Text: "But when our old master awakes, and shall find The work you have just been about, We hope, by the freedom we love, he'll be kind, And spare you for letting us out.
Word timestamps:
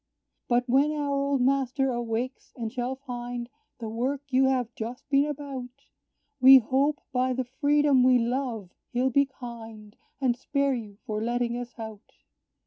"But 0.47 0.67
when 0.67 0.91
our 0.93 1.13
old 1.15 1.41
master 1.41 1.91
awakes, 1.91 2.53
and 2.55 2.73
shall 2.73 2.95
find 2.95 3.47
The 3.79 3.87
work 3.87 4.23
you 4.33 4.45
have 4.45 4.73
just 4.73 5.07
been 5.09 5.27
about, 5.27 5.69
We 6.39 6.57
hope, 6.57 7.01
by 7.13 7.33
the 7.33 7.43
freedom 7.45 8.01
we 8.01 8.17
love, 8.17 8.71
he'll 8.89 9.11
be 9.11 9.27
kind, 9.27 9.95
And 10.19 10.35
spare 10.35 10.73
you 10.73 10.97
for 11.05 11.21
letting 11.21 11.55
us 11.55 11.75
out. 11.77 12.13